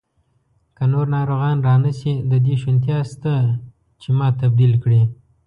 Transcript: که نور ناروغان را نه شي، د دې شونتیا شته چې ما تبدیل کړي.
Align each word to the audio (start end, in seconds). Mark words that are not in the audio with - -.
که 0.77 0.83
نور 0.91 1.07
ناروغان 1.15 1.57
را 1.67 1.75
نه 1.83 1.91
شي، 1.99 2.13
د 2.29 2.33
دې 2.45 2.55
شونتیا 2.61 2.97
شته 3.11 3.33
چې 4.01 4.09
ما 4.17 4.27
تبدیل 4.41 4.73
کړي. 4.83 5.01